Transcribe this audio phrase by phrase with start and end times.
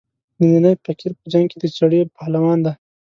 [0.39, 2.73] نینی فقیر په جنګ کې د چړې پهلوان دی.